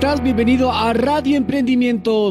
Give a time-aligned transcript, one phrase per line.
[0.00, 0.24] Hola, ¿cómo estás?
[0.24, 2.28] Bienvenido a Radio Emprendimiento.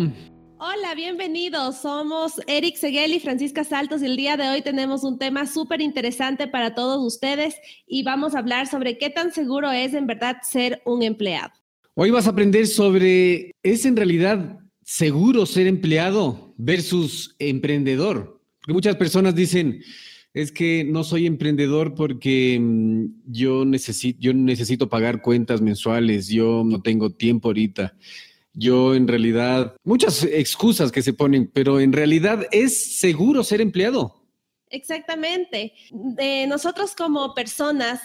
[0.57, 1.77] Hola, bienvenidos.
[1.81, 5.79] Somos Eric Seguel y Francisca Saltos y el día de hoy tenemos un tema súper
[5.79, 10.37] interesante para todos ustedes y vamos a hablar sobre qué tan seguro es en verdad
[10.41, 11.51] ser un empleado.
[11.93, 18.41] Hoy vas a aprender sobre, ¿es en realidad seguro ser empleado versus emprendedor?
[18.61, 19.79] Porque muchas personas dicen,
[20.41, 26.63] es que no soy emprendedor porque mm, yo necesito, yo necesito pagar cuentas mensuales, yo
[26.65, 27.95] no tengo tiempo ahorita.
[28.53, 34.15] Yo en realidad, muchas excusas que se ponen, pero en realidad es seguro ser empleado.
[34.69, 35.73] Exactamente.
[36.47, 38.01] nosotros como personas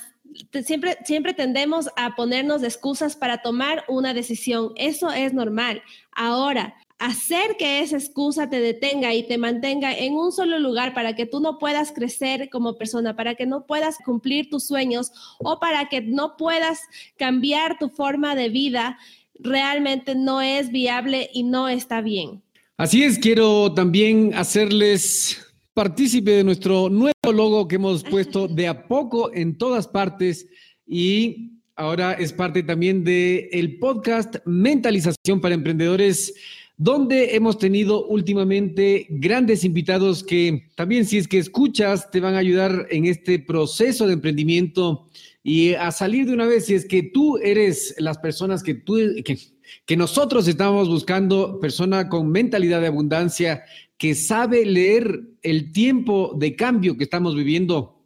[0.64, 4.72] siempre, siempre tendemos a ponernos excusas para tomar una decisión.
[4.77, 5.83] Eso es normal.
[6.12, 11.14] Ahora, hacer que esa excusa te detenga y te mantenga en un solo lugar para
[11.14, 15.60] que tú no puedas crecer como persona, para que no puedas cumplir tus sueños o
[15.60, 16.80] para que no puedas
[17.19, 18.97] cambiar tu forma de vida,
[19.38, 22.42] realmente no es viable y no está bien.
[22.78, 28.88] Así es, quiero también hacerles partícipe de nuestro nuevo logo que hemos puesto de a
[28.88, 30.47] poco en todas partes
[30.86, 36.32] y ahora es parte también del el podcast Mentalización para Emprendedores
[36.77, 42.39] donde hemos tenido últimamente grandes invitados que también si es que escuchas te van a
[42.39, 45.06] ayudar en este proceso de emprendimiento
[45.44, 48.97] y a salir de una vez si es que tú eres las personas que tú
[49.25, 53.64] que, nosotros estamos buscando, persona con mentalidad de abundancia
[53.97, 58.03] que sabe leer el tiempo de cambio que estamos viviendo.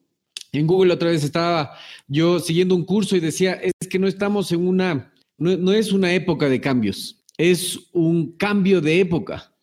[0.53, 1.73] En Google otra vez estaba
[2.07, 6.13] yo siguiendo un curso y decía, es que no estamos en una, no es una
[6.13, 9.55] época de cambios, es un cambio de época.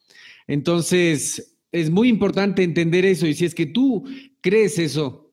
[0.48, 4.06] Entonces, es muy importante entender eso y si es que tú
[4.42, 5.26] crees eso,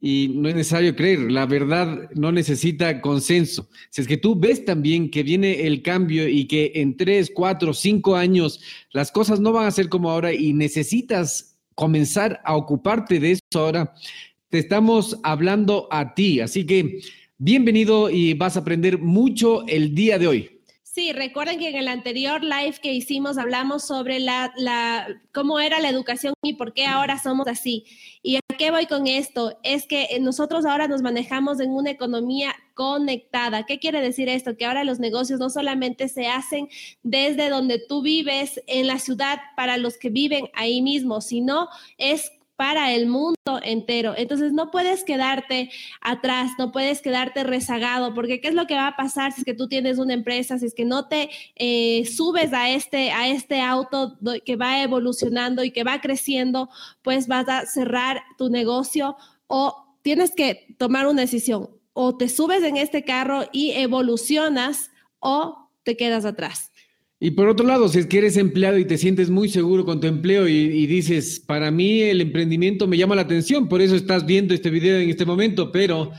[0.00, 3.68] y no es necesario creer, la verdad no necesita consenso.
[3.90, 7.74] Si es que tú ves también que viene el cambio y que en tres, cuatro,
[7.74, 8.60] cinco años
[8.92, 13.42] las cosas no van a ser como ahora y necesitas comenzar a ocuparte de eso
[13.54, 13.92] ahora,
[14.50, 16.40] te estamos hablando a ti.
[16.40, 17.00] Así que
[17.38, 20.57] bienvenido y vas a aprender mucho el día de hoy.
[20.98, 24.52] Sí, recuerden que en el anterior live que hicimos hablamos sobre la,
[25.32, 27.84] cómo era la educación y por qué ahora somos así.
[28.20, 29.60] ¿Y a qué voy con esto?
[29.62, 33.64] Es que nosotros ahora nos manejamos en una economía conectada.
[33.64, 34.56] ¿Qué quiere decir esto?
[34.56, 36.68] Que ahora los negocios no solamente se hacen
[37.04, 42.32] desde donde tú vives en la ciudad para los que viven ahí mismo, sino es
[42.58, 44.14] para el mundo entero.
[44.16, 45.70] Entonces no puedes quedarte
[46.00, 49.44] atrás, no puedes quedarte rezagado, porque ¿qué es lo que va a pasar si es
[49.44, 53.28] que tú tienes una empresa, si es que no te eh, subes a este, a
[53.28, 56.68] este auto que va evolucionando y que va creciendo,
[57.02, 59.16] pues vas a cerrar tu negocio
[59.46, 65.70] o tienes que tomar una decisión, o te subes en este carro y evolucionas o
[65.84, 66.72] te quedas atrás.
[67.20, 70.00] Y por otro lado, si es que eres empleado y te sientes muy seguro con
[70.00, 74.24] tu empleo y, dices, para mí el emprendimiento me llama la atención, por eso estás
[74.24, 76.12] viendo este video en este momento, pero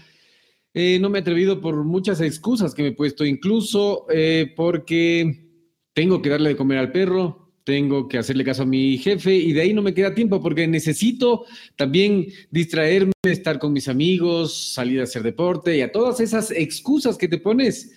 [0.74, 5.48] eh, no me he atrevido por muchas excusas que me he puesto, incluso eh, porque
[5.94, 9.54] tengo que darle de comer al perro, tengo que hacerle caso a mi jefe y
[9.54, 11.46] de ahí no me queda tiempo porque necesito
[11.78, 17.18] también distraerme, estar con mis amigos, salir a hacer deporte y a todas esas excusas
[17.18, 17.92] que te pones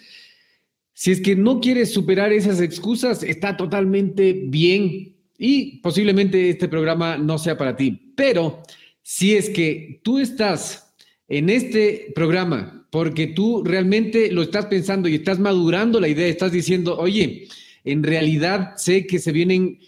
[1.02, 7.18] si es que no quieres superar esas excusas, está totalmente bien y posiblemente este programa
[7.18, 8.12] no sea para ti.
[8.14, 8.62] Pero
[9.02, 10.94] si es que tú estás
[11.26, 16.52] en este programa porque tú realmente lo estás pensando y estás madurando la idea, estás
[16.52, 17.48] diciendo, oye,
[17.82, 19.80] en realidad sé que se vienen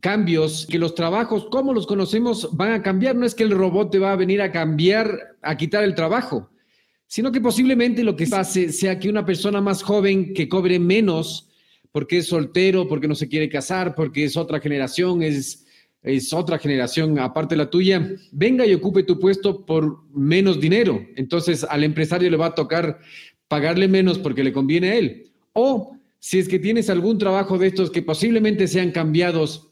[0.00, 3.90] cambios, que los trabajos como los conocemos van a cambiar, no es que el robot
[3.90, 6.48] te va a venir a cambiar, a quitar el trabajo
[7.06, 11.48] sino que posiblemente lo que pase sea que una persona más joven que cobre menos
[11.92, 15.64] porque es soltero, porque no se quiere casar, porque es otra generación, es,
[16.02, 21.00] es otra generación aparte de la tuya, venga y ocupe tu puesto por menos dinero.
[21.14, 22.98] Entonces al empresario le va a tocar
[23.46, 25.30] pagarle menos porque le conviene a él.
[25.52, 29.70] O si es que tienes algún trabajo de estos que posiblemente sean cambiados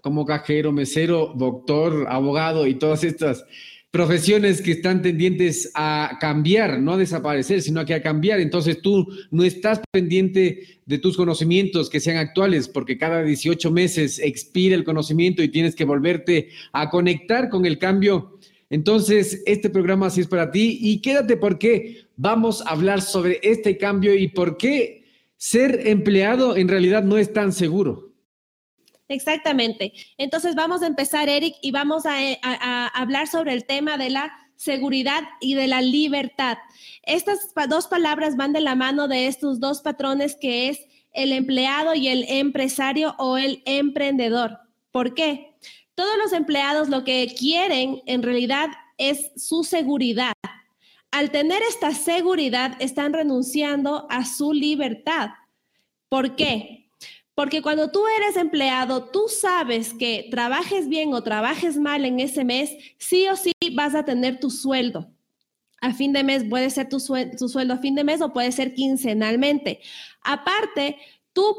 [0.00, 3.44] como cajero, mesero, doctor, abogado y todas estas
[3.90, 8.40] profesiones que están tendientes a cambiar, no a desaparecer, sino que a cambiar.
[8.40, 14.20] Entonces tú no estás pendiente de tus conocimientos que sean actuales, porque cada 18 meses
[14.20, 18.38] expira el conocimiento y tienes que volverte a conectar con el cambio.
[18.70, 23.76] Entonces, este programa sí es para ti y quédate porque vamos a hablar sobre este
[23.76, 25.04] cambio y por qué
[25.36, 28.09] ser empleado en realidad no es tan seguro.
[29.10, 29.92] Exactamente.
[30.18, 35.24] Entonces vamos a empezar, Eric, y vamos a, hablar sobre el tema de la seguridad
[35.40, 36.58] y de la libertad.
[37.02, 41.96] Estas dos palabras van de la mano de estos dos patrones que es el empleado
[41.96, 44.58] y el empresario o el emprendedor.
[44.92, 45.56] ¿Por qué?
[45.96, 50.34] Todos los empleados lo que quieren en realidad es su seguridad.
[51.10, 55.30] Al tener esta seguridad están renunciando a su libertad.
[56.08, 56.79] ¿Por qué?
[57.40, 62.44] Porque cuando tú eres empleado, tú sabes que trabajes bien o trabajes mal en ese
[62.44, 65.10] mes, sí o sí vas a tener tu sueldo.
[65.80, 68.74] A fin de mes puede ser tu, sueldo a fin de mes o puede ser
[68.74, 69.80] quincenalmente.
[70.22, 70.98] Aparte,
[71.32, 71.58] tu,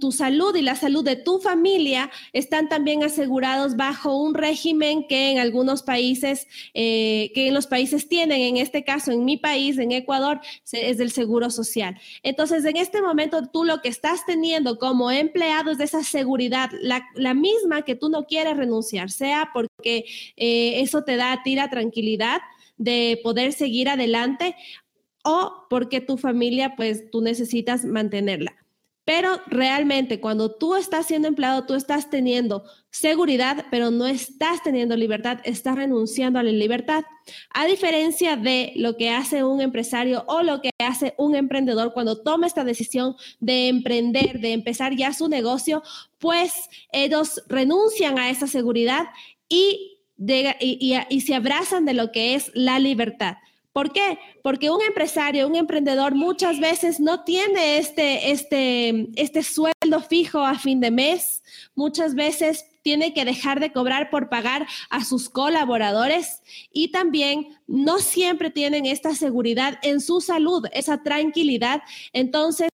[0.00, 5.32] tu, salud y la salud de tu familia están también asegurados bajo un régimen que
[5.32, 9.78] en algunos países, eh, que en los países tienen, en este caso en mi país,
[9.78, 10.40] en Ecuador,
[10.72, 11.98] es del seguro social.
[12.22, 16.70] Entonces, en este momento, tú lo que estás teniendo como empleado es de esa seguridad,
[16.80, 20.04] la, misma que tú no quieres renunciar, sea porque
[20.36, 22.40] eh, eso te da a la tranquilidad
[22.76, 24.56] de poder seguir adelante
[25.24, 28.54] o porque tu familia, pues tú necesitas mantenerla.
[29.04, 34.96] Pero realmente cuando tú estás siendo empleado, tú estás teniendo seguridad, pero no estás teniendo
[34.96, 37.04] libertad, estás renunciando a la libertad.
[37.50, 42.22] A diferencia de lo que hace un empresario o lo que hace un emprendedor cuando
[42.22, 45.82] toma esta decisión de emprender, de empezar ya su negocio,
[46.18, 46.54] pues
[46.90, 49.08] ellos renuncian a esa seguridad
[49.50, 53.36] y, y se abrazan de lo que es la libertad.
[53.74, 54.20] ¿Por qué?
[54.40, 60.56] Porque un empresario, un emprendedor muchas veces no tiene este, este, este sueldo fijo a
[60.56, 61.42] fin de mes.
[61.74, 66.40] Muchas veces tiene que dejar de cobrar por pagar a sus colaboradores
[66.72, 71.82] y también no siempre tienen esta seguridad en su salud, esa tranquilidad.
[72.12, 72.68] Entonces,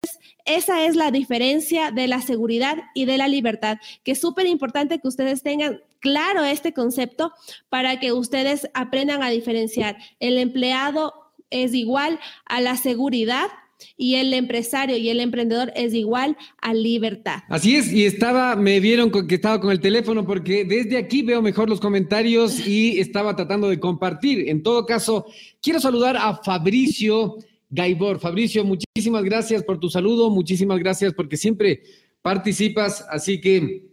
[0.45, 4.97] esa es la diferencia de la seguridad y de la libertad, que es súper importante
[4.97, 7.31] que ustedes tengan claro este concepto
[7.69, 9.97] para que ustedes aprendan a diferenciar.
[10.19, 11.13] El empleado
[11.49, 13.47] es igual a la seguridad
[13.95, 17.44] y el empresario y el emprendedor es igual a libertad.
[17.49, 21.41] Así es, y estaba, me vieron que estaba con el teléfono porque desde aquí veo
[21.41, 24.49] mejor los comentarios y estaba tratando de compartir.
[24.49, 25.25] En todo caso,
[25.61, 27.38] quiero saludar a Fabricio
[27.69, 28.19] Gaibor.
[28.19, 31.81] Fabricio, muchísimas gracias por tu saludo, muchísimas gracias porque siempre
[32.21, 33.87] participas, así que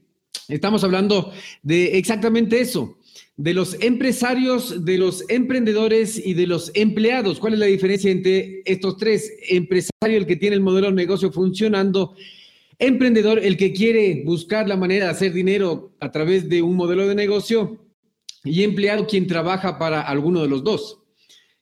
[0.48, 1.32] Estamos hablando
[1.62, 2.98] de exactamente eso,
[3.36, 7.38] de los empresarios, de los emprendedores y de los empleados.
[7.38, 9.32] ¿Cuál es la diferencia entre estos tres?
[9.48, 12.14] Empresario, el que tiene el modelo de negocio funcionando,
[12.78, 17.08] emprendedor, el que quiere buscar la manera de hacer dinero a través de un modelo
[17.08, 17.80] de negocio,
[18.44, 21.00] y empleado, quien trabaja para alguno de los dos,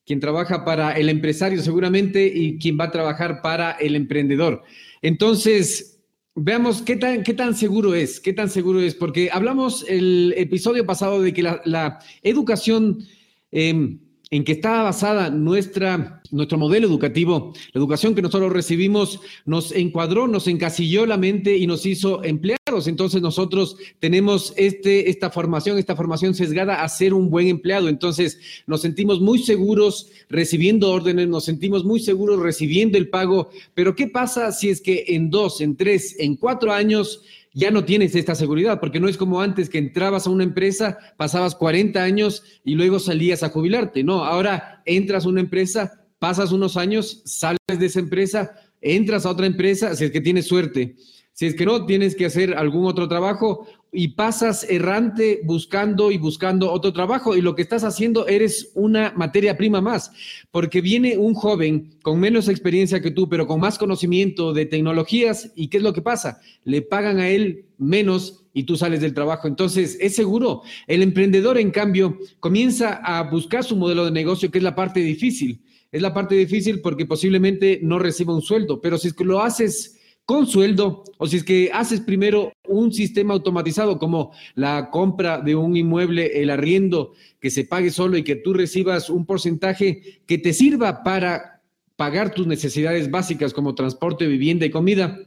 [0.04, 4.62] quien trabaja para el empresario seguramente y quien va a trabajar para el emprendedor.
[5.00, 5.91] Entonces,
[6.34, 10.86] Veamos qué tan, qué tan seguro es, qué tan seguro es, porque hablamos el episodio
[10.86, 13.04] pasado de que la, educación
[13.50, 14.00] em,
[14.30, 20.26] en que está basada nuestra, nuestro modelo educativo, la educación que nosotros recibimos, nos encuadró,
[20.26, 22.88] nos encasilló la mente y nos hizo empleados.
[22.88, 27.88] Entonces nosotros tenemos este, esta formación, esta formación sesgada a ser un buen empleado.
[27.88, 33.50] Entonces nos sentimos muy seguros recibiendo órdenes, nos sentimos muy seguros recibiendo el pago.
[33.74, 37.22] Pero ¿qué pasa si es que en dos, en tres, en cuatro años
[37.54, 40.98] ya no tienes esta seguridad, porque no es como antes que entrabas a una empresa,
[41.16, 44.02] pasabas 40 años y luego salías a jubilarte.
[44.02, 49.30] No, ahora entras a una empresa, pasas unos años, sales de esa empresa, entras a
[49.30, 50.94] otra empresa, si es que tienes suerte.
[51.32, 56.18] Si es que no, tienes que hacer algún otro trabajo y pasas errante buscando y
[56.18, 60.12] buscando otro trabajo y lo que estás haciendo eres una materia prima más,
[60.52, 65.50] porque viene un joven con menos experiencia que tú, pero con más conocimiento de tecnologías
[65.56, 66.38] y ¿qué es lo que pasa?
[66.62, 69.48] Le pagan a él menos y tú sales del trabajo.
[69.48, 70.62] Entonces, es seguro.
[70.86, 75.00] El emprendedor, en cambio, comienza a buscar su modelo de negocio, que es la parte
[75.00, 75.62] difícil.
[75.92, 79.42] Es la parte difícil porque posiblemente no reciba un sueldo, pero si es que lo
[79.42, 85.40] haces con sueldo, o si es que haces primero un sistema automatizado como la compra
[85.40, 90.22] de un inmueble, el arriendo, que se pague solo y que tú recibas un porcentaje
[90.26, 91.60] que te sirva para
[91.96, 95.18] pagar tus necesidades básicas como transporte, vivienda y comida.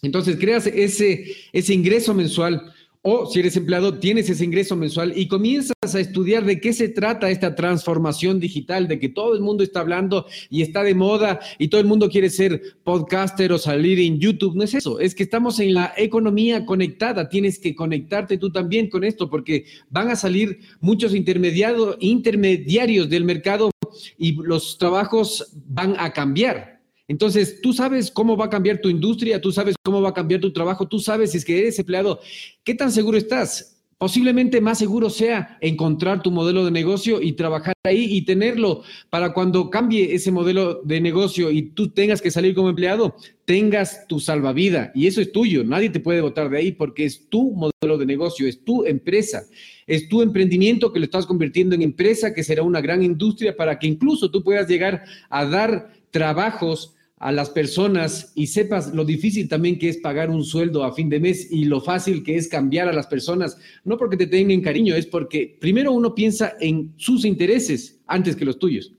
[0.00, 2.72] Entonces creas ese, ese ingreso mensual
[3.10, 6.90] o si eres empleado, tienes ese ingreso mensual y comienzas a estudiar de qué se
[6.90, 11.40] trata esta transformación digital, de que todo el mundo está hablando y está de moda
[11.58, 14.54] y todo el mundo quiere ser podcaster o salir en YouTube.
[14.56, 17.30] No es eso, es que estamos en la economía conectada.
[17.30, 23.70] Tienes que conectarte tú también con esto porque van a salir muchos intermediarios del mercado
[24.18, 26.77] y los trabajos van a cambiar.
[27.08, 30.40] Entonces, tú sabes cómo va a cambiar tu industria, tú sabes cómo va a cambiar
[30.40, 32.20] tu trabajo, tú sabes si es que eres empleado,
[32.62, 33.78] ¿qué tan seguro estás?
[33.96, 39.32] Posiblemente más seguro sea encontrar tu modelo de negocio y trabajar ahí y tenerlo para
[39.32, 44.20] cuando cambie ese modelo de negocio y tú tengas que salir como empleado, tengas tu
[44.20, 45.64] salvavidas y eso es tuyo.
[45.64, 49.42] Nadie te puede votar de ahí porque es tu modelo de negocio, es tu empresa,
[49.84, 53.80] es tu emprendimiento que lo estás convirtiendo en empresa que será una gran industria para
[53.80, 59.48] que incluso tú puedas llegar a dar trabajos a las personas y sepas lo difícil
[59.48, 62.48] también que es pagar un sueldo a fin de mes y lo fácil que es
[62.48, 66.94] cambiar a las personas, no porque te tengan cariño, es porque primero uno piensa en
[66.96, 68.92] sus intereses antes que los tuyos.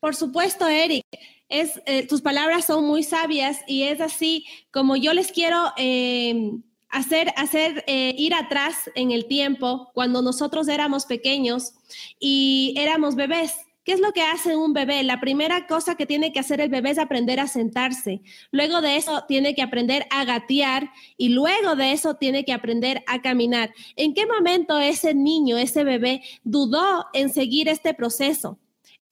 [0.00, 1.04] Por supuesto, Eric.
[1.48, 6.50] Eh, tus palabras son muy sabias y es así como yo les quiero eh,
[6.88, 11.74] hacer, hacer eh, ir atrás en el tiempo cuando nosotros éramos pequeños
[12.18, 13.52] y éramos bebés
[13.84, 15.02] ¿Qué es lo que hace un bebé?
[15.02, 18.22] La primera cosa que tiene que hacer el bebé es aprender a sentarse.
[18.50, 23.04] Luego de eso tiene que aprender a gatear y luego de eso tiene que aprender
[23.06, 23.74] a caminar.
[23.96, 28.58] ¿En qué momento ese niño, ese bebé, dudó en seguir este proceso?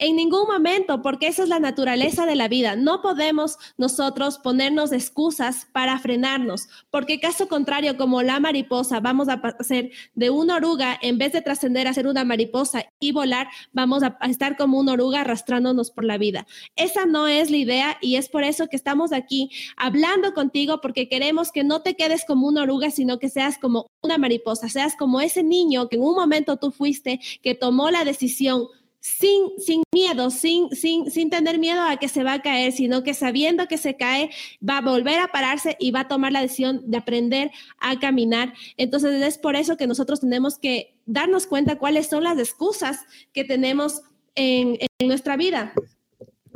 [0.04, 2.74] En ningún momento, porque esa es la naturaleza de la vida.
[2.74, 9.34] No podemos nosotros ponernos excusas para frenarnos, porque caso contrario, como la mariposa, vamos a
[9.60, 14.02] hacer de una oruga, en vez de trascender a ser una mariposa y volar, vamos
[14.02, 16.48] a estar como una oruga arrastrándonos por la vida.
[16.74, 21.08] Esa no es la idea y es por eso que estamos aquí hablando contigo, porque
[21.08, 24.96] queremos que no te quedes como una oruga, sino que seas como una mariposa, seas
[24.96, 28.66] como ese niño que en un momento tú fuiste, que tomó la decisión
[29.02, 33.02] sin, sin miedo, sin, sin, sin tener miedo a que se va a caer, sino
[33.02, 34.30] que sabiendo que se cae,
[34.66, 38.54] va a volver a pararse y va a tomar la decisión de aprender a caminar.
[38.76, 43.00] Entonces es por eso que nosotros tenemos que darnos cuenta cuáles son las excusas
[43.32, 44.02] que tenemos
[44.36, 45.72] en, nuestra vida.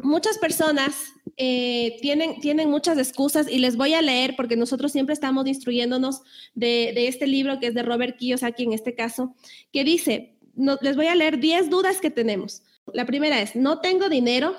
[0.01, 5.15] Muchas personas eh, tienen, tienen muchas excusas y les voy a leer porque nosotros siempre
[5.15, 6.23] estamos instruyéndonos
[6.55, 9.35] de, de este libro que es de Robert Kiyosaki en este caso,
[9.73, 12.63] que dice, les voy a leer 10 dudas que tenemos.
[12.93, 14.57] La primera es, no tengo dinero,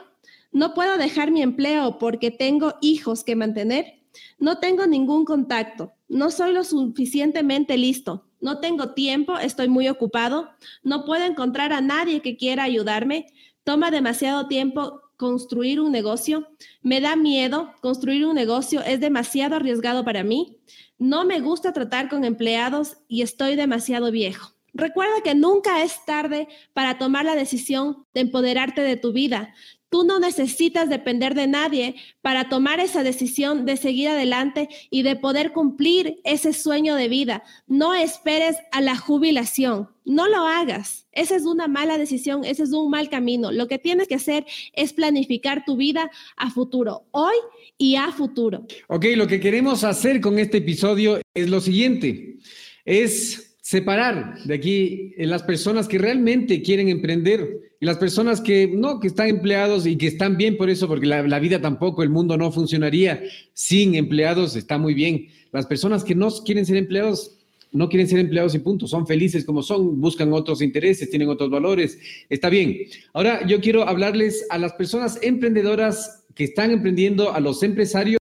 [0.52, 4.02] no puedo dejar mi empleo porque tengo hijos que mantener,
[4.40, 10.50] no tengo ningún contacto, no soy lo suficientemente listo, no tengo tiempo, estoy muy ocupado,
[10.84, 13.28] no puedo encontrar a nadie que quiera ayudarme,
[13.64, 16.48] toma demasiado tiempo construir un negocio,
[16.82, 20.58] me da miedo, construir un negocio es demasiado arriesgado para mí,
[21.00, 24.57] no me gusta tratar con empleados y estoy demasiado viejo.
[24.78, 29.56] Recuerda que nunca es tarde para tomar la decisión de empoderarte de tu vida.
[29.90, 35.16] Tú no necesitas depender de nadie para tomar esa decisión de seguir adelante y de
[35.16, 37.44] poder cumplir ese sueño de vida.
[37.66, 39.90] No esperes a la jubilación.
[40.06, 41.08] No lo hagas.
[41.12, 43.52] Esa es una mala decisión, ese es un mal camino.
[43.52, 47.36] Lo que tienes que hacer es planificar tu vida a futuro, hoy
[47.80, 48.68] y a futuro.
[48.90, 52.38] Ok, lo que queremos hacer con este episodio es lo siguiente.
[52.86, 59.02] Es separar de aquí las personas que realmente quieren emprender y las personas que no,
[59.02, 62.38] que están empleados y que están bien por eso, porque la, vida tampoco, el mundo
[62.38, 63.22] no funcionaría
[63.54, 65.28] sin empleados, está muy bien.
[65.52, 67.36] Las personas que no quieren ser empleados,
[67.74, 71.50] no quieren ser empleados y punto, son felices como son, buscan otros intereses, tienen otros
[71.50, 72.78] valores, está bien.
[73.12, 78.18] Ahora yo quiero hablarles a las personas emprendedoras que están emprendiendo, a los empresarios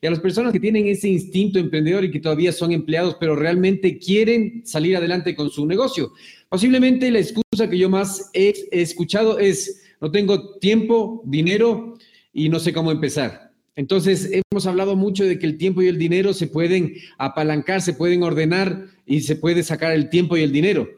[0.00, 3.36] y a las personas que tienen ese instinto emprendedor y que todavía son empleados, pero
[3.36, 6.12] realmente quieren salir adelante con su negocio.
[6.48, 11.98] Posiblemente la excusa que yo más he escuchado es, no tengo tiempo, dinero
[12.32, 13.50] y no sé cómo empezar.
[13.76, 17.94] Entonces, hemos hablado mucho de que el tiempo y el dinero se pueden apalancar, se
[17.94, 20.88] pueden ordenar y se puede sacar el tiempo y el dinero.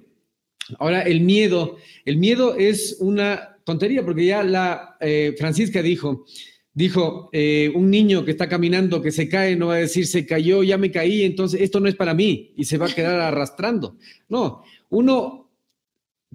[0.79, 6.25] Ahora, el miedo, el miedo es una tontería porque ya la eh, Francisca dijo,
[6.75, 10.25] Dijo, eh, un niño que está caminando, que se cae, no va a decir, se
[10.25, 13.21] cayó, ya me caí, entonces esto no es para mí y se va a quedar
[13.21, 13.97] arrastrando.
[14.29, 15.43] No, uno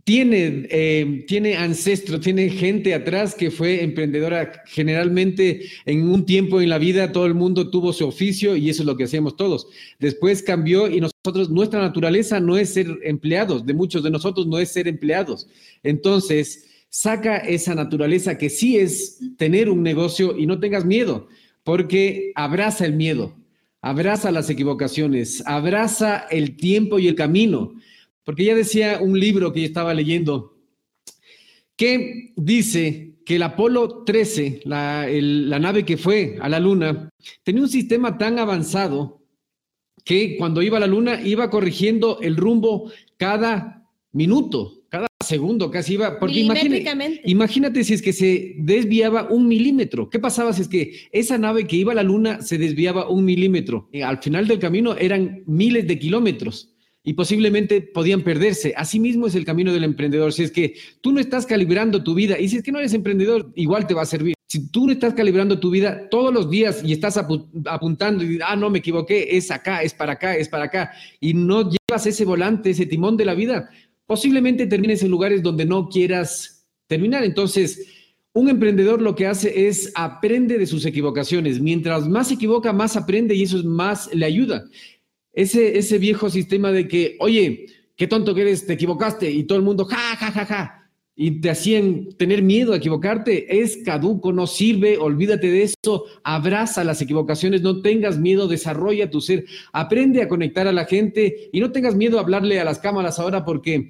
[0.07, 4.63] tiene, eh, tiene ancestro, tiene gente atrás que fue emprendedora.
[4.67, 8.83] Generalmente en un tiempo en la vida todo el mundo tuvo su oficio y eso
[8.83, 9.67] es lo que hacíamos todos.
[9.99, 14.59] Después cambió y nosotros, nuestra naturaleza no es ser empleados, de muchos de nosotros no
[14.59, 15.47] es ser empleados.
[15.83, 21.27] Entonces, saca esa naturaleza que sí es tener un negocio y no tengas miedo,
[21.63, 23.35] porque abraza el miedo,
[23.81, 27.73] abraza las equivocaciones, abraza el tiempo y el camino.
[28.23, 30.57] Porque ya decía un libro que yo estaba leyendo
[31.77, 37.09] que dice que el Apolo 13, la, la nave que fue a la Luna,
[37.43, 39.21] tenía un sistema tan avanzado
[40.03, 44.76] que cuando iba a la Luna iba corrigiendo el rumbo cada minuto
[45.27, 50.09] segundo casi iba, porque imagínate, imagínate si es que se desviaba un milímetro.
[50.09, 53.25] ¿Qué pasaba si es que esa nave que iba a la luna se desviaba un
[53.25, 53.89] milímetro?
[53.91, 56.73] Eh, al final del camino eran miles de kilómetros.
[57.03, 58.73] y posiblemente podían perderse.
[58.75, 60.33] Asimismo es el camino del emprendedor.
[60.33, 62.93] Si es que tú no estás calibrando tu vida y si es que no eres
[62.93, 64.33] emprendedor, igual te va a servir.
[64.49, 68.55] Si tú no estás calibrando tu vida todos los días y estás apuntando y ah,
[68.55, 72.23] no, me equivoqué, es acá, es para acá, es para acá, y no llevas ese
[72.23, 73.69] volante, ese timón de la vida,
[74.07, 77.23] posiblemente termines en lugares donde no quieras terminar.
[77.23, 77.85] Entonces,
[78.33, 81.59] un emprendedor lo que hace es aprende de sus equivocaciones.
[81.59, 84.65] Mientras más se equivoca, más aprende y eso es más le ayuda.
[85.33, 89.59] Ese, ese viejo sistema de que, oye, qué tonto que eres, te equivocaste y todo
[89.59, 90.86] el mundo, ja, ja, ja, ja
[91.19, 96.83] y te hacían tener miedo a equivocarte, es caduco, no sirve, olvídate de eso, abraza
[96.83, 101.59] las equivocaciones, no tengas miedo, desarrolla tu ser, aprende a conectar a la gente y
[101.59, 103.89] no tengas miedo a hablarle a las cámaras ahora porque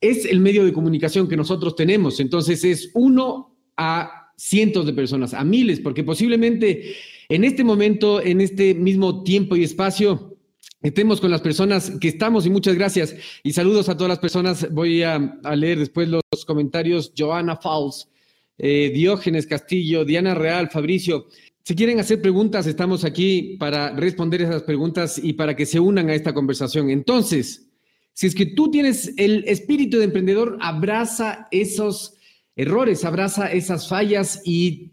[0.00, 5.34] es el medio de comunicación que nosotros tenemos, entonces es uno a cientos de personas,
[5.34, 6.94] a miles, porque posiblemente
[7.28, 10.33] en este momento, en este mismo tiempo y espacio,
[10.84, 13.16] estemos con las personas que estamos y muchas gracias.
[13.42, 14.70] Y saludos a todas las personas.
[14.70, 15.18] Voy a,
[15.56, 17.12] leer después los comentarios.
[17.16, 18.08] Joana Fauls,
[18.58, 21.26] eh, Diógenes Castillo, Diana Real, Fabricio.
[21.64, 26.10] Si quieren hacer preguntas, estamos aquí para responder esas preguntas y para que se unan
[26.10, 26.90] a esta conversación.
[26.90, 27.66] Entonces,
[28.12, 32.14] si es que tú tienes el espíritu de emprendedor, abraza esos
[32.56, 34.92] errores, abraza esas fallas y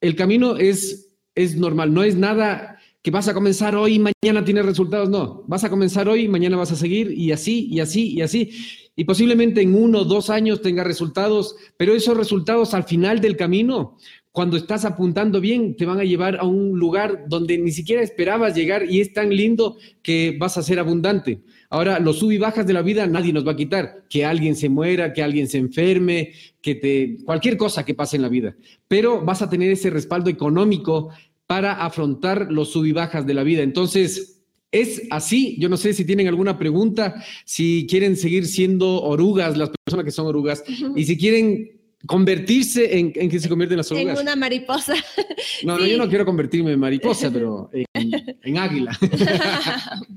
[0.00, 2.71] el camino es, es normal, no es nada
[3.02, 5.10] que vas a comenzar hoy y mañana tienes resultados.
[5.10, 8.22] No, vas a comenzar hoy y mañana vas a seguir y así, y así, y
[8.22, 8.50] así.
[8.94, 13.36] Y posiblemente en uno o dos años tenga resultados, pero esos resultados al final del
[13.36, 13.96] camino,
[14.30, 18.54] cuando estás apuntando bien, te van a llevar a un lugar donde ni siquiera esperabas
[18.54, 21.42] llegar y es tan lindo que vas a ser abundante.
[21.70, 24.04] Ahora, los sub y bajas de la vida nadie nos va a quitar.
[24.08, 27.16] Que alguien se muera, que alguien se enferme, que te.
[27.24, 28.54] cualquier cosa que pase en la vida.
[28.88, 31.10] Pero vas a tener ese respaldo económico
[31.52, 33.62] para afrontar los sub y bajas de la vida.
[33.62, 35.54] Entonces, es así.
[35.58, 40.12] Yo no sé si tienen alguna pregunta, si quieren seguir siendo orugas, las personas que
[40.12, 40.64] son orugas,
[40.96, 44.18] y si quieren convertirse en, en que se convierten las orugas.
[44.18, 44.94] En una mariposa.
[45.62, 48.98] No, no, yo no quiero convertirme en mariposa, pero en, águila.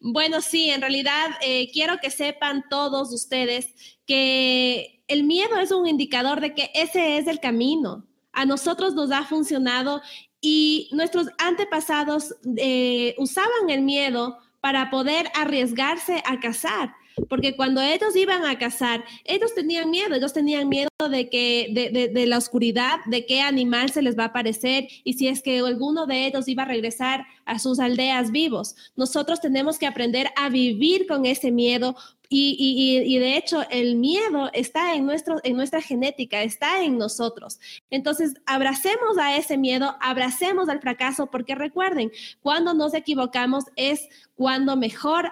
[0.00, 3.66] Bueno, sí, en realidad eh, quiero que sepan todos ustedes
[4.06, 9.10] que el miedo es un indicador de que ese es el camino a nosotros nos
[9.10, 10.02] ha funcionado
[10.40, 16.94] y nuestros antepasados eh, usaban el miedo para poder arriesgarse a cazar.
[17.30, 22.08] Porque cuando ellos iban a cazar, ellos tenían miedo, ellos tenían miedo de que de,
[22.08, 25.60] de, la oscuridad, de qué animal se les va a aparecer y si es que
[25.60, 28.76] alguno de ellos iba a regresar a sus aldeas vivos.
[28.96, 31.96] Nosotros tenemos que aprender a vivir con ese miedo
[32.28, 37.58] y, de hecho, el miedo está en, nuestro, en nuestra genética, está en nosotros.
[37.90, 42.10] Entonces, abracemos a ese miedo, abracemos al fracaso, porque recuerden,
[42.40, 45.30] cuando nos equivocamos es cuando mejor,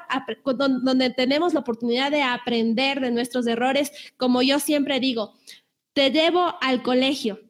[0.57, 3.93] donde tenemos la oportunidad de aprender de nuestros errores.
[4.17, 5.35] Como yo siempre digo,
[5.93, 7.41] te debo al colegio.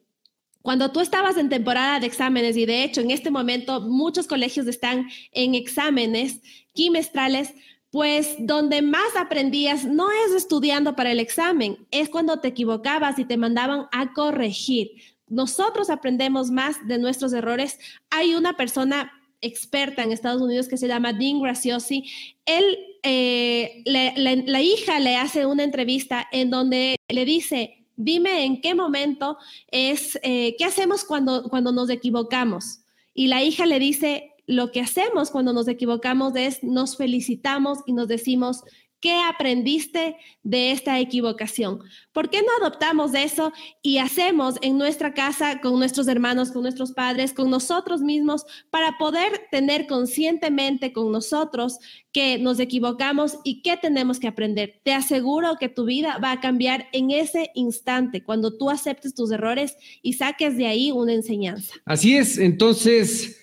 [0.61, 4.65] Cuando tú estabas en temporada de exámenes, y de hecho en este momento muchos colegios
[4.65, 6.41] están en exámenes
[6.73, 7.53] trimestrales,
[7.95, 13.23] pues donde más aprendías no es estudiando para el examen, es cuando te equivocabas y
[13.23, 14.91] te mandaban a corregir.
[15.29, 17.79] Nosotros aprendemos más de nuestros errores.
[18.09, 22.11] Hay una persona experta en Estados Unidos que se llama Dean Graciosi.
[22.45, 22.65] Él,
[23.01, 29.37] eh, la, hija le hace una entrevista en donde le dice, dime en qué momento
[29.71, 32.81] es, eh, ¿qué hacemos cuando, cuando nos equivocamos?
[33.13, 37.93] Y la hija le dice, lo que hacemos cuando nos equivocamos es nos felicitamos y
[37.93, 38.63] nos decimos,
[39.05, 41.79] ¿qué aprendiste de esta equivocación?
[42.11, 43.53] ¿Por qué no adoptamos eso
[43.83, 48.97] y hacemos en nuestra casa con nuestros hermanos, con nuestros padres, con nosotros mismos, para
[48.97, 51.77] poder tener conscientemente con nosotros
[52.11, 54.81] que nos equivocamos y qué tenemos que aprender?
[54.83, 59.31] Te aseguro que tu vida va a cambiar en ese instante, cuando tú aceptes tus
[59.31, 61.75] errores y saques de ahí una enseñanza.
[61.85, 63.41] Así es, entonces...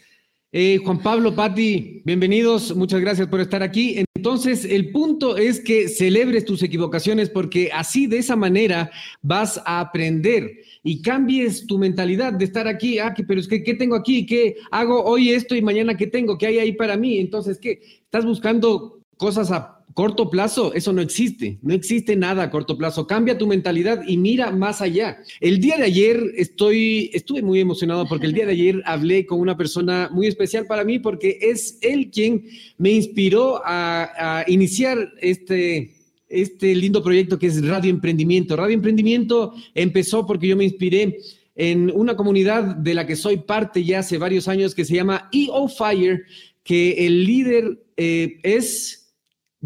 [0.55, 4.05] Eh, Juan Pablo, Patti, bienvenidos, muchas gracias por estar aquí.
[4.15, 8.91] Entonces, el punto es que celebres tus equivocaciones porque así, de esa manera,
[9.23, 13.73] vas a aprender y cambies tu mentalidad de estar aquí, ah, pero es que, ¿qué
[13.73, 14.27] tengo aquí?
[14.27, 16.37] ¿Qué hago hoy esto y mañana qué tengo?
[16.37, 17.17] ¿Qué hay ahí para mí?
[17.17, 17.81] Entonces, ¿qué?
[18.05, 23.07] Estás buscando cosas a corto plazo, eso no existe, no existe nada a corto plazo.
[23.07, 25.19] Cambia tu mentalidad y mira más allá.
[25.41, 29.41] El día de ayer estoy, estuve muy emocionado porque el día de ayer hablé con
[29.41, 32.45] una persona muy especial para mí porque es él quien
[32.79, 35.95] me inspiró a, iniciar este,
[36.29, 38.57] este lindo proyecto que es Radio Emprendimiento.
[38.57, 41.19] Radio Emprendimiento empezó porque yo me inspiré
[41.55, 45.29] en una comunidad de la que soy parte ya hace varios años que se llama
[45.33, 46.25] EO Fire,
[46.65, 49.02] que el líder eh, es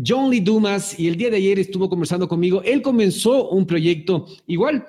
[0.04, 2.62] John Lee Dumas y el día de ayer estuvo conversando conmigo.
[2.64, 4.86] Él comenzó un proyecto igual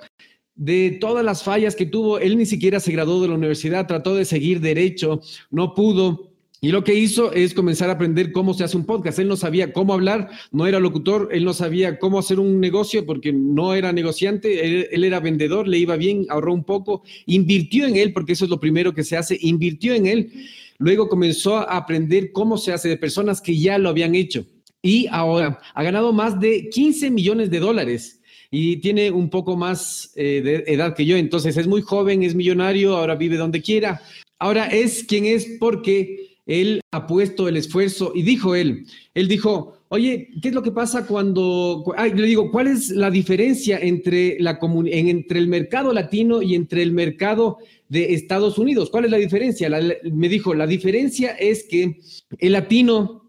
[0.56, 2.20] de todas las fallas que tuvo.
[2.20, 6.32] Él ni siquiera se graduó de la universidad, trató de seguir derecho, no pudo.
[6.60, 9.20] Y lo que hizo es comenzar a aprender cómo se hace un podcast.
[9.20, 13.06] Él no sabía cómo hablar, no era locutor, él no sabía cómo hacer un negocio
[13.06, 17.96] porque no era negociante, él, era vendedor, le iba bien, ahorró un poco, invirtió en
[17.96, 20.32] él, porque eso es lo primero que se hace, invirtió en él.
[20.80, 24.46] Luego comenzó a aprender cómo se hace de personas que ya lo habían hecho
[24.88, 30.14] y ahora ha ganado más de 15 millones de dólares y tiene un poco más
[30.16, 34.02] eh, de edad que yo, entonces es muy joven, es millonario, ahora vive donde quiera.
[34.40, 39.78] Ahora es quien es porque él ha puesto el esfuerzo y dijo él, él dijo,
[39.90, 44.38] oye, ¿qué es lo que pasa cuando, ay, le digo, ¿cuál es la diferencia entre,
[44.40, 47.58] la entre el mercado latino y entre el mercado
[47.90, 48.90] de Estados Unidos?
[48.90, 49.70] ¿Cuál es la diferencia?
[50.14, 52.00] me dijo, la diferencia es que
[52.40, 53.27] el latino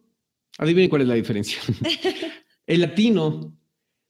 [0.58, 1.58] Adivinen cuál es la diferencia.
[2.66, 3.56] El latino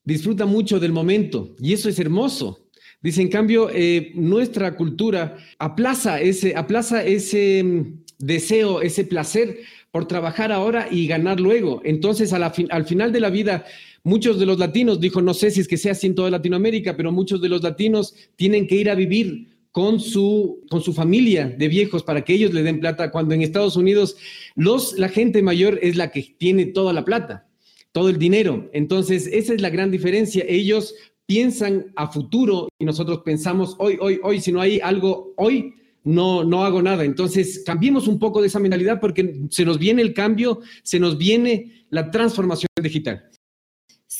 [0.02, 2.68] disfruta mucho del momento y eso es hermoso.
[3.00, 9.58] Dice, en cambio, eh, nuestra cultura aplaza ese, aplaza ese mm, deseo, ese placer
[9.92, 11.80] por trabajar ahora y ganar luego.
[11.84, 13.64] Entonces, al final de la vida,
[14.02, 16.96] muchos de los latinos, dijo, no sé si es que sea así en toda Latinoamérica,
[16.96, 21.46] pero muchos de los latinos tienen que ir a vivir con su, con su familia
[21.46, 24.16] de viejos para que ellos le den plata, cuando en Estados Unidos
[24.54, 27.46] los, la gente mayor es la que tiene toda la plata,
[27.92, 28.70] todo el dinero.
[28.72, 30.44] Entonces, esa es la gran diferencia.
[30.48, 30.94] Ellos
[31.26, 36.42] piensan a futuro y nosotros pensamos hoy, hoy, hoy, si no hay algo hoy, no,
[36.42, 37.04] no hago nada.
[37.04, 41.18] Entonces, cambiemos un poco de esa mentalidad porque se nos viene el cambio, se nos
[41.18, 43.28] viene la transformación digital.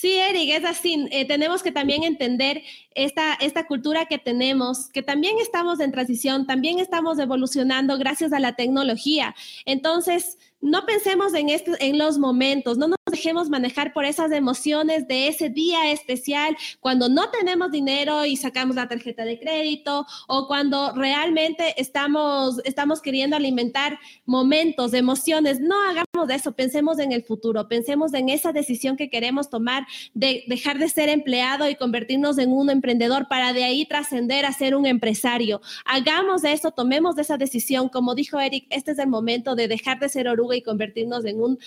[0.00, 1.08] Sí, Eric, es así.
[1.10, 2.62] Eh, tenemos que también entender
[2.94, 8.38] esta, esta cultura que tenemos, que también estamos en transición, también estamos evolucionando gracias a
[8.38, 9.34] la tecnología.
[9.64, 15.06] Entonces, no pensemos en, este, en los momentos, no nos dejemos manejar por esas emociones
[15.08, 20.46] de ese día especial, cuando no tenemos dinero y sacamos la tarjeta de crédito o
[20.46, 25.60] cuando realmente estamos, estamos queriendo alimentar momentos, emociones.
[25.60, 30.44] No hagamos eso, pensemos en el futuro, pensemos en esa decisión que queremos tomar de
[30.46, 34.74] dejar de ser empleado y convertirnos en un emprendedor para de ahí trascender a ser
[34.74, 35.60] un empresario.
[35.84, 37.88] Hagamos eso, tomemos esa decisión.
[37.88, 41.40] Como dijo Eric, este es el momento de dejar de ser oruga y convertirnos en
[41.40, 41.58] un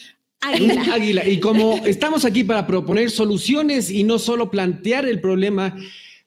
[0.41, 1.27] águila.
[1.27, 5.75] Y como estamos aquí para proponer soluciones y no solo plantear el problema,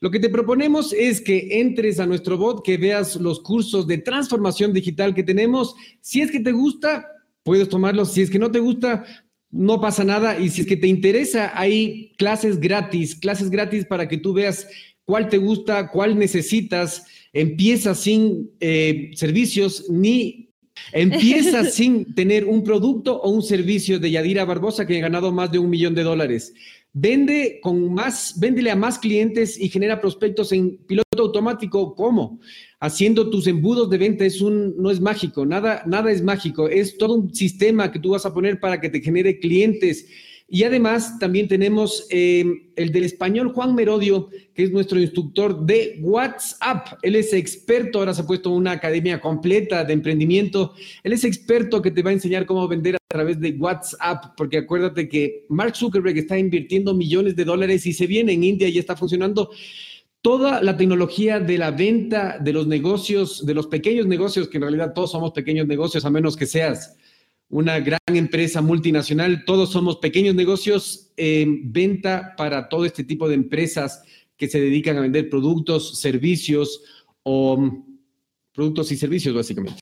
[0.01, 3.99] lo que te proponemos es que entres a nuestro bot, que veas los cursos de
[3.99, 5.75] transformación digital que tenemos.
[6.01, 7.09] Si es que te gusta,
[7.43, 8.13] puedes tomarlos.
[8.13, 9.05] Si es que no te gusta,
[9.51, 10.39] no pasa nada.
[10.39, 14.69] Y si es que te interesa, hay clases gratis, clases gratis para que tú veas
[15.05, 17.07] cuál te gusta, cuál necesitas.
[17.33, 20.44] Empieza sin eh, servicios ni
[20.93, 25.51] Empieza sin tener un producto o un servicio de Yadira Barbosa que ha ganado más
[25.51, 26.55] de un millón de dólares.
[26.93, 31.95] Vende con más, véndele a más clientes y genera prospectos en piloto automático.
[31.95, 32.39] ¿Cómo?
[32.79, 36.69] Haciendo tus embudos de venta es un, no es mágico, nada, nada es mágico.
[36.69, 40.07] Es todo un sistema que tú vas a poner para que te genere clientes
[40.47, 42.45] y además también tenemos eh,
[42.77, 46.99] el del español Juan Merodio, que es nuestro instructor de WhatsApp.
[47.03, 50.75] Él es experto, ahora se ha puesto una academia completa de emprendimiento.
[51.03, 54.59] Él es experto que te va a enseñar cómo vender a través de WhatsApp, porque
[54.59, 58.79] acuérdate que Mark Zuckerberg está invirtiendo millones de dólares y se viene en India y
[58.79, 59.51] está funcionando
[60.21, 64.63] toda la tecnología de la venta, de los negocios, de los pequeños negocios, que en
[64.63, 66.97] realidad todos somos pequeños negocios, a menos que seas
[67.55, 73.37] una gran empresa multinacional, todos somos pequeños negocios en venta para todo este tipo de
[73.37, 74.03] empresas
[74.37, 76.83] que se dedican a vender productos, servicios
[77.23, 78.01] o mm,
[78.53, 79.79] productos y servicios básicamente.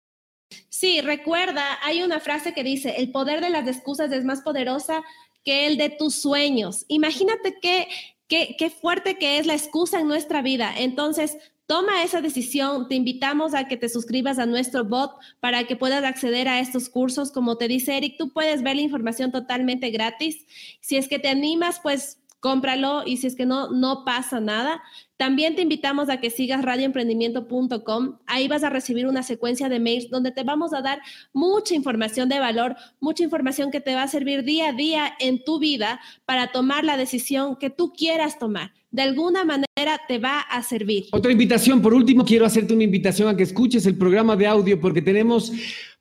[0.68, 5.02] Sí, recuerda, hay una frase que dice, el poder de las excusas es más poderosa
[5.42, 6.84] que el de tus sueños.
[6.88, 7.88] Imagínate qué,
[8.28, 10.74] qué fuerte que es la excusa en nuestra vida.
[10.76, 11.38] Entonces,
[11.72, 12.86] Toma esa decisión.
[12.86, 16.90] Te invitamos a que te suscribas a nuestro bot para que puedas acceder a estos
[16.90, 17.32] cursos.
[17.32, 20.44] Como te dice Eric, tú puedes ver la información totalmente gratis.
[20.82, 24.82] Si es que te animas, pues cómpralo y si es que no, no pasa nada.
[25.16, 28.18] También te invitamos a que sigas radioemprendimiento.com.
[28.26, 31.00] Ahí vas a recibir una secuencia de mails donde te vamos a dar
[31.32, 35.44] mucha información de valor, mucha información que te va a servir día a día en
[35.44, 38.72] tu vida para tomar la decisión que tú quieras tomar.
[38.90, 41.06] De alguna manera te va a servir.
[41.12, 44.80] Otra invitación, por último, quiero hacerte una invitación a que escuches el programa de audio
[44.80, 45.52] porque tenemos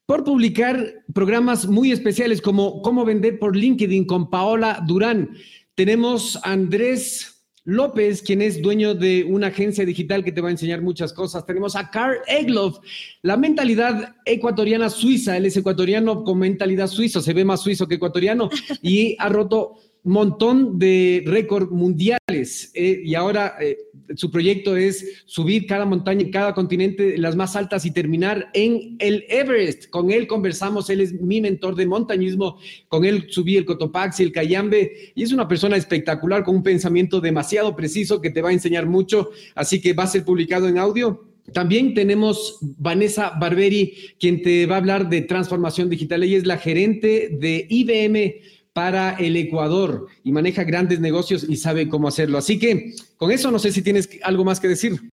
[0.08, 5.30] por publicar programas muy especiales como Cómo vender por LinkedIn con Paola Durán.
[5.76, 10.52] Tenemos a Andrés López, quien es dueño de una agencia digital que te va a
[10.52, 11.46] enseñar muchas cosas.
[11.46, 12.80] Tenemos a Carl Egloff,
[13.22, 15.38] la mentalidad ecuatoriana suiza.
[15.38, 18.50] Él es ecuatoriano con mentalidad suiza, se ve más suizo que ecuatoriano
[18.82, 23.78] y ha roto montón de récords mundiales eh, y ahora eh,
[24.16, 28.96] su proyecto es subir cada montaña en cada continente, las más altas y terminar en
[29.00, 29.90] el Everest.
[29.90, 34.32] Con él conversamos, él es mi mentor de montañismo, con él subí el Cotopaxi, el
[34.32, 38.54] Cayambe y es una persona espectacular con un pensamiento demasiado preciso que te va a
[38.54, 41.28] enseñar mucho, así que va a ser publicado en audio.
[41.54, 46.24] También tenemos Vanessa Barberi, quien te va a hablar de transformación digital.
[46.24, 48.42] Ella es la gerente de IBM
[48.74, 52.38] para el Ecuador y maneja grandes negocios y sabe cómo hacerlo.
[52.38, 55.12] Así que con eso no sé si tienes algo más que decir.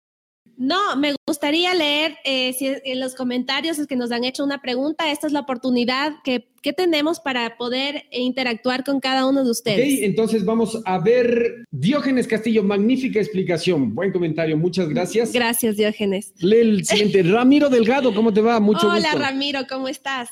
[0.56, 4.62] No, me gustaría leer eh, si en los comentarios es que nos han hecho una
[4.62, 5.10] pregunta.
[5.10, 9.98] Esta es la oportunidad que, tenemos para poder interactuar con cada uno de ustedes.
[9.98, 13.94] Ok, entonces vamos a ver Diógenes Castillo, magnífica explicación.
[13.94, 15.32] Buen comentario, muchas gracias.
[15.32, 16.32] Gracias, Diógenes.
[16.38, 17.22] Lee el siguiente.
[17.30, 18.60] Ramiro Delgado, ¿cómo te va?
[18.60, 20.30] Mucho Hola, Ramiro, ¿cómo estás?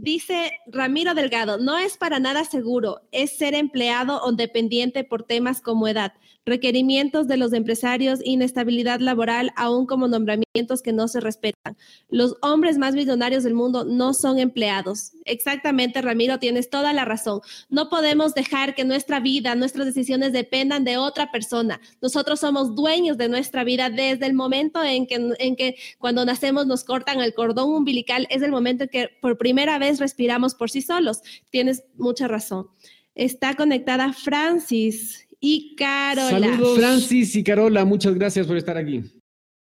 [0.00, 5.60] Dice Ramiro Delgado, no es para nada seguro, es ser empleado o dependiente por temas
[5.60, 6.12] como edad,
[6.48, 11.76] requerimientos de los empresarios, inestabilidad laboral, aún como nombramientos que no se respetan.
[12.08, 15.12] Los hombres más millonarios del mundo no son empleados.
[15.24, 17.40] Exactamente, Ramiro, tienes toda la razón.
[17.68, 21.80] No podemos dejar que nuestra vida, nuestras decisiones dependan de otra persona.
[22.00, 26.66] Nosotros somos dueños de nuestra vida desde el momento en que, en que cuando nacemos
[26.66, 30.70] nos cortan el cordón umbilical, es el momento en que por primera vez respiramos por
[30.70, 31.20] sí solos.
[31.50, 32.68] Tienes mucha razón.
[33.14, 36.30] Está conectada Francis y Carola.
[36.30, 39.02] Saludos, Francis y Carola, muchas gracias por estar aquí.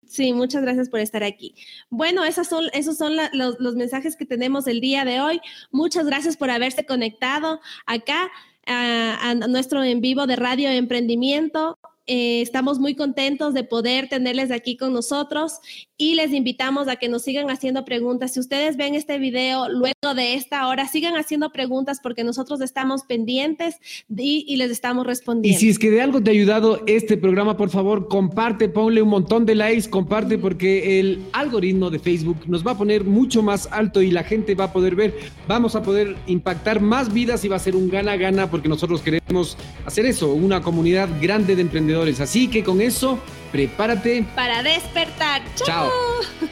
[0.07, 1.55] Sí, muchas gracias por estar aquí.
[1.91, 5.41] Bueno, esos son, esos son los, mensajes que tenemos el día de hoy.
[5.71, 8.31] Muchas gracias por haberse conectado acá
[8.67, 11.79] a, a nuestro en vivo de Radio Emprendimiento.
[12.11, 15.61] Eh, estamos muy contentos de poder tenerles aquí con nosotros
[15.99, 18.33] y les invitamos a que nos sigan haciendo preguntas.
[18.33, 23.03] Si ustedes ven este video luego de esta hora, sigan haciendo preguntas porque nosotros estamos
[23.03, 23.77] pendientes
[24.09, 25.55] y, les estamos respondiendo.
[25.55, 29.03] Y si es que de algo te ha ayudado este programa, por favor, comparte, ponle
[29.03, 33.43] un montón de likes, comparte porque el algoritmo de Facebook nos va a poner mucho
[33.43, 35.15] más alto y la gente va a poder ver,
[35.47, 39.59] vamos a poder impactar más vidas y va a ser un gana-gana porque nosotros queremos
[39.85, 43.19] hacer eso, una comunidad grande de emprendedores Así que con eso,
[43.51, 45.43] prepárate para despertar.
[45.57, 45.91] Chao.